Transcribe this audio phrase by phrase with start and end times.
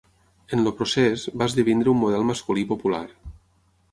[0.55, 3.05] En el procés, va esdevenir un model masculí popular.